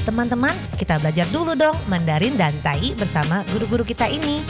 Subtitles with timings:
[0.00, 4.40] Teman-teman, kita belajar dulu dong Mandarin dan Tai bersama guru-guru kita ini.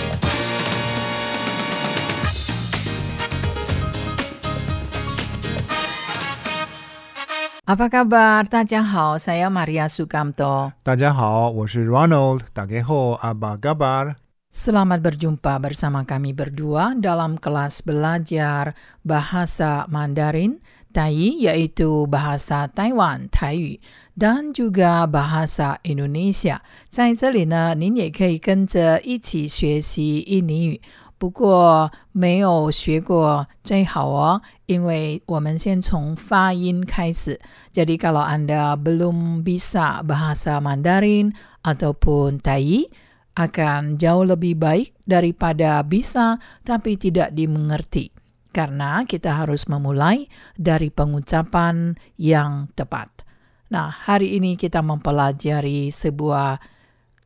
[7.67, 8.47] Apa kabar?
[8.47, 10.71] Tadjahau, saya Maria Sukamto.
[10.87, 12.47] Tadjahau, saya Ronald.
[12.55, 14.23] Tadjahau, apa kabar?
[14.51, 18.75] Selamat berjumpa bersama kami berdua dalam kelas belajar
[19.07, 20.59] bahasa Mandarin
[20.96, 23.84] Tai yaitu bahasa Taiwan, Taiyu,
[24.16, 26.64] dan juga bahasa Indonesia.
[26.88, 30.80] 在这里呢，您也可以跟着一起学习印尼语。
[31.18, 37.40] 不过没有学过最好哦，因为我们先从发音开始。
[37.74, 41.32] Jadi kalau Anda belum bisa bahasa Mandarin
[41.64, 42.88] ataupun Tai,
[43.36, 48.12] akan jauh lebih baik daripada bisa tapi tidak dimengerti.
[48.56, 53.28] Karena kita harus memulai dari pengucapan yang tepat.
[53.68, 56.62] Nah, hari ini kita mempelajari sebuah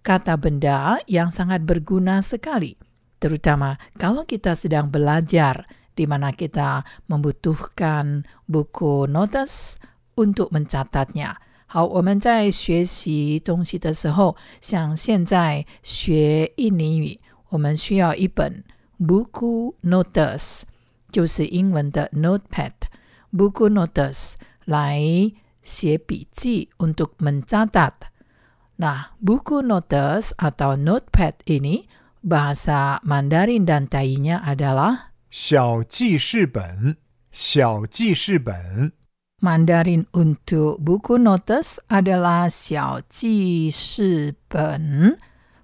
[0.02, 2.74] kata benda yang sangat berguna sekali.
[3.20, 9.78] Terutama kalau kita sedang belajar di mana kita membutuhkan buku notes
[10.16, 11.36] untuk mencatatnya.
[11.68, 18.64] 好，我们在学习东西的时候，像现在学印尼语，我们需要一本
[18.98, 20.64] buku notes，
[21.14, 24.36] 就是英文的 notepad，buku notes
[24.66, 25.02] 来
[25.62, 31.84] 写笔记 untuk mencatat。Nah, buku notes atau notepad ini
[32.24, 36.98] bahasa Mandarin dan Tainya adalah 小记事本，
[37.32, 38.94] 小记事本。
[39.42, 45.18] Mandarin untuk buku notes adalah 小记事本。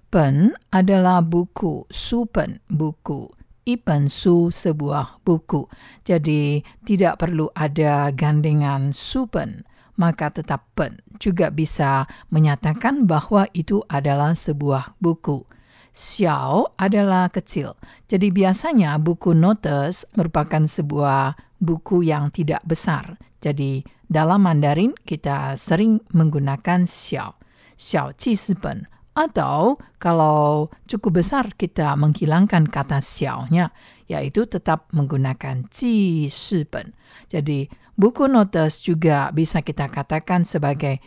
[0.08, 3.28] 本 adalah buku, supen buku.
[3.65, 5.69] Ipen su sebuah buku.
[6.01, 9.65] Jadi tidak perlu ada gandengan supen.
[10.01, 15.45] Maka tetap pen juga bisa menyatakan bahwa itu adalah sebuah buku.
[15.93, 17.77] Xiao adalah kecil.
[18.09, 23.19] Jadi biasanya buku notes merupakan sebuah buku yang tidak besar.
[23.43, 27.37] Jadi dalam Mandarin kita sering menggunakan xiao,
[27.77, 28.15] xiao
[28.57, 28.89] pen.
[29.16, 33.72] Atau kalau cukup besar kita menghilangkan kata xiao-nya,
[34.12, 35.64] yaitu tetap menggunakan
[36.68, 36.92] pen.
[37.26, 41.00] Jadi buku notes juga bisa kita katakan sebagai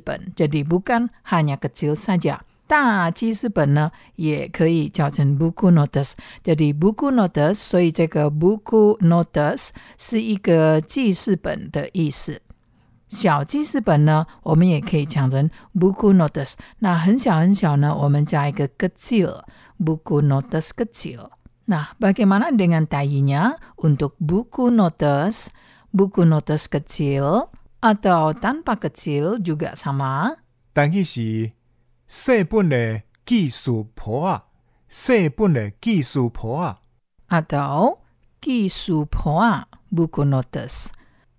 [0.00, 0.32] pen.
[0.36, 2.40] Jadi bukan hanya kecil saja.
[2.68, 12.42] 大记事本呢，也可以叫成 buku notes。jadi buku notes，所以这个 buku notes 是一个记事本的意思。
[13.08, 16.54] 小记事本呢，我们也可以讲成 buku notes。
[16.80, 25.48] 那很小很小呢，我们加一个 kecil，buku notes kecil。Nah, bagaimana dengan tayinya untuk buku notes,
[25.92, 27.48] buku notes kecil
[27.80, 30.36] atau tanpa kecil juga sama?
[30.72, 31.52] 但佢是
[32.06, 34.44] 细本的技术谱啊，
[34.88, 36.80] 细本的技术谱啊。
[37.28, 38.00] atau
[38.40, 40.88] kisupoa buku notes.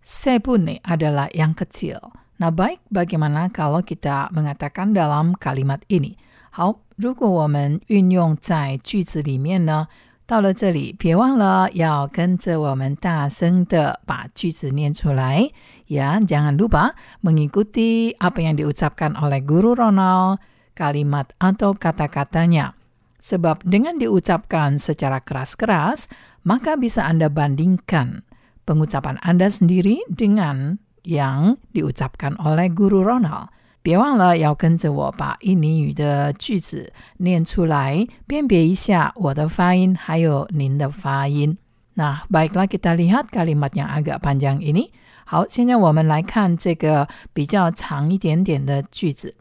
[0.03, 2.00] Sebune adalah yang kecil.
[2.39, 6.16] Nah, baik bagaimana kalau kita mengatakan dalam kalimat ini?
[6.50, 9.88] 好，如果我们运用在句子里面呢，
[10.25, 15.51] 到了这里，别忘了要跟着我们大声的把句子念出来。
[15.89, 20.39] Ya, jangan lupa mengikuti apa yang diucapkan oleh guru Ronald,
[20.77, 22.77] kalimat atau kata-katanya.
[23.19, 26.07] Sebab dengan diucapkan secara keras-keras,
[26.47, 28.23] maka bisa Anda bandingkan
[28.66, 33.50] pengucapan Anda sendiri dengan yang diucapkan oleh guru Ronald.
[33.81, 41.57] 别忘了要跟着我把印尼语的句子念出来，辨别一下我的发音还有您的发音。
[41.95, 44.91] Nah, baiklah kita lihat kalimat yang agak panjang ini.
[45.25, 49.35] 好，现在我们来看这个比较长一点点的句子。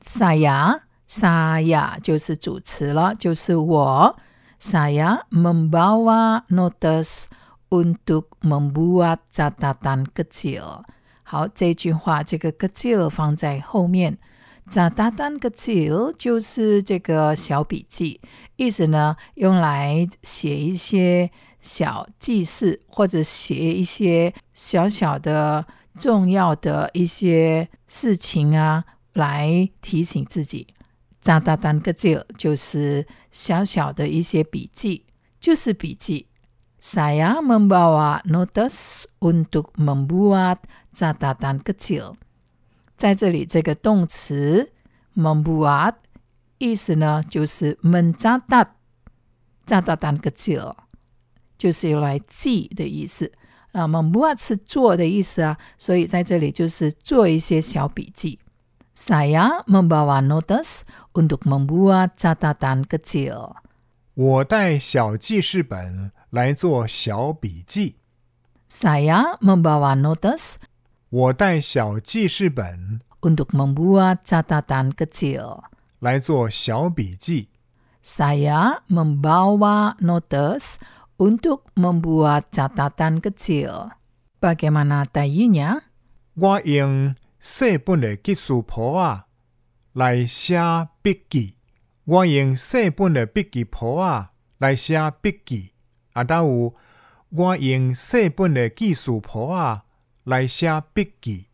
[0.00, 4.16] saya saya 就是主词了，就是我。
[4.58, 7.26] saya membawa notes
[7.70, 10.84] untuk membuat catatan kecil。
[11.22, 14.18] 好，这句话这个 kecil 放在后面。
[14.70, 18.20] catatan kecil 就是这个小笔记，
[18.56, 21.30] 意思呢用来写一些
[21.60, 25.66] 小记事或者写一些小小的
[25.96, 30.66] 重要的一些事情啊，来提醒自己。
[31.22, 35.04] catatan kecil 就是小小的一些笔记，
[35.40, 36.26] 就是笔记。
[36.80, 40.58] Saya membawa notes untuk membuat
[40.94, 42.16] catatan kecil。
[42.96, 44.72] 在这里，这个动词
[45.16, 45.94] membuat
[46.58, 48.68] 意思呢就是 mencatat
[49.66, 50.74] catatan kecil，
[51.58, 53.32] 就是用来记的意思。
[53.72, 58.38] 那 membuat 是做的意思啊，所以在这里就是做一些小笔记。
[58.94, 60.82] Saya membawa notes
[61.12, 63.56] untuk membuat catatan kecil.
[64.14, 67.95] 我带小记事本 来做小笔记。
[68.69, 70.55] Saya membawa notes
[71.09, 75.63] 我带小记事本 untuk membuat catatan kecil.
[75.99, 77.49] 来做小笔记。
[78.01, 80.79] Saya membawa notes
[81.17, 83.91] untuk membuat catatan kecil.
[84.39, 85.83] Bagaimana tayinya?
[86.33, 89.27] 我用细本的记事簿啊
[89.91, 90.57] 来写
[91.01, 91.55] 笔记。
[92.05, 95.73] 我用细本的笔记簿啊来写笔记。
[96.12, 96.74] 啊，倒有
[97.30, 99.84] 我用细本的记事簿啊
[100.24, 101.46] 来写笔记。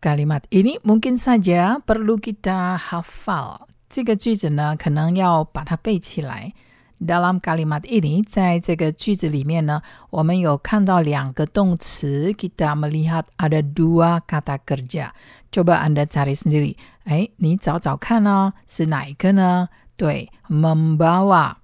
[0.00, 3.68] Kalimat ini mungkin saja perlu kita hafal.
[3.88, 6.54] 这个句子呢，可能要把它背起来。
[6.98, 19.68] Dalam kalimat ini，在这个句子里面呢，我们有看到两个动词，kita melihat ada dua kata kerja。coba Anda cari sendiri，哎，你找找看哦，是哪一个呢？
[19.96, 21.56] 对，membawa。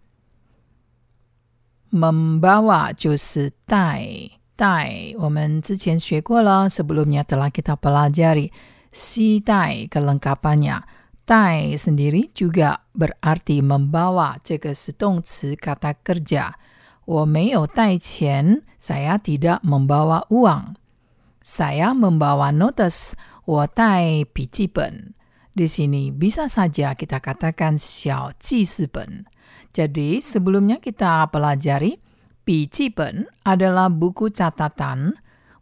[1.93, 4.07] membawa 就是带
[4.57, 8.51] 带，我们之前学过了，sebelumnya telah kita pelajari
[8.93, 10.83] 携带 kelengkapannya。
[11.25, 16.53] 带 sendiri juga berarti membawa，这个是动词 kata kerja。
[17.05, 23.13] 我没有带钱，saya tidak membawa uang。saya membawa notes，
[23.45, 25.15] 我带笔记本。
[25.53, 29.27] Di sini bisa saja kita katakan 小记事本。
[29.75, 31.99] Jadi sebelumnya kita pelajari
[32.47, 35.19] 笔记本 adalah buku catatan,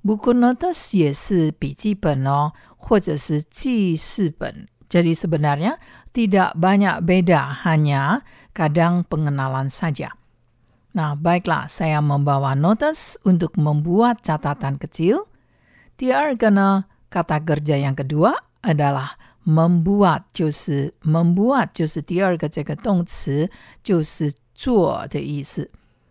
[0.06, 4.68] buku notes 也是笔记本哦，或者是记事本。
[4.86, 5.82] Jadi sebenarnya
[6.14, 8.22] tidak banyak beda, hanya
[8.54, 10.14] kadang pengenalan saja.
[10.94, 15.26] Nah, baiklah, saya membawa notes untuk membuat catatan kecil.
[15.98, 23.50] 第二个呢, kata kerja yang kedua adalah membuat 就是 membuat 就是第二个这个动词
[23.82, 25.70] 就是做的意思。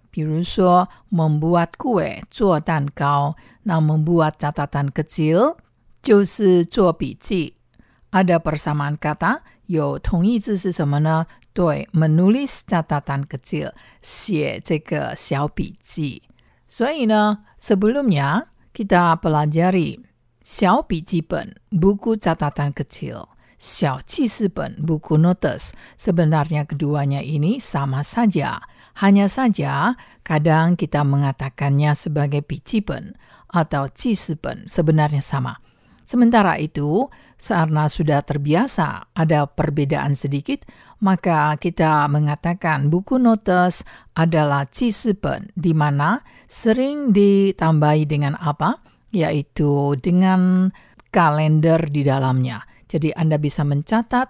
[0.10, 5.58] 比如说 membuat kue 做蛋糕，那 membuat catatan kecil
[6.02, 7.56] 就是做笔记。
[8.12, 11.26] ada persamaan kata 有同义字是什么呢？
[11.52, 16.24] 对，menulis catatan kecil 写这个小笔记。
[16.70, 20.00] 所以呢，sebelumnya kita pelajari
[20.46, 25.74] 小笔记本 buku catatan kecil, 小记事本 buku notes.
[25.98, 28.62] Sebenarnya keduanya ini sama saja.
[29.02, 33.18] Hanya saja kadang kita mengatakannya sebagai 笔记本
[33.50, 35.58] atau 记事本 sebenarnya sama.
[36.06, 37.10] Sementara itu,
[37.42, 40.62] karena sudah terbiasa ada perbedaan sedikit,
[41.02, 43.82] maka kita mengatakan buku notes
[44.14, 48.86] adalah 记事本 di mana sering ditambahi dengan apa?
[49.16, 50.72] Yaitu dengan
[51.10, 52.68] kalender di dalamnya.
[52.92, 54.30] Jadi Anda bisa mencatat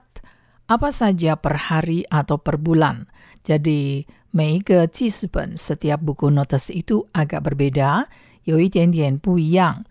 [0.69, 3.09] apa saja per hari atau per bulan.
[3.41, 8.05] Jadi 每一个记事本 setiap buku notes itu agak berbeda,
[8.43, 9.85] 有一点点不一样。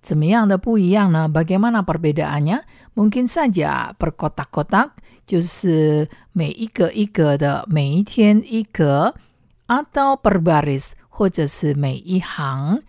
[0.00, 1.28] 怎么样的不一样呢？
[1.28, 2.64] Bagaimana perbedaannya?
[2.96, 4.90] Mungkin saja per kotak-kotak
[5.26, 9.14] 就是每一个一个的每一天一个，
[9.68, 12.82] atau per baris 或者是每一行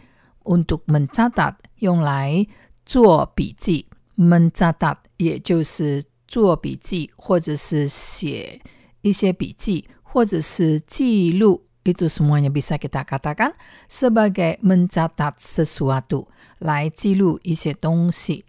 [0.45, 2.45] untuk mencatat 用来
[2.85, 3.87] 做笔记。
[4.17, 8.61] mencatat 也就是做笔记或者是写
[9.01, 11.63] 一些笔记或者是记录。
[11.83, 13.57] Itu semuanya bisa kita katakan
[13.89, 16.29] sebagai mencatat sesuatu.
[16.61, 18.45] 来记录一些东西。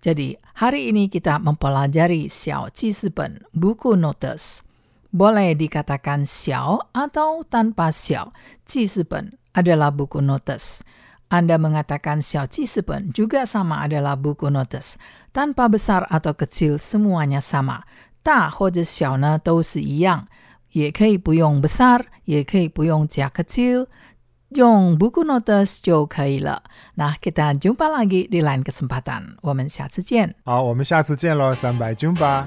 [0.00, 4.62] Jadi, hari ini kita mempelajari 小记事本 buku notes.
[5.10, 8.32] Boleh dikatakan 小 atau tanpa 小.
[8.64, 10.86] 记事本 adalah buku notes.
[11.30, 14.94] Anda mengatakan 小记事本 juga sama adalah buku notes.
[15.34, 17.82] Tanpa besar atau kecil semuanya sama.
[18.22, 20.26] 大或者小呢都是一样，
[20.70, 23.86] 也可以不用 besar，也可以不用加 kecil。
[24.50, 26.62] 用 buku notes 就可以了。
[26.94, 30.36] 那 kita jumpa lagi di lain kesempatan，我们下次见。
[30.44, 32.46] 好，我们下次见喽，三百 jumpa。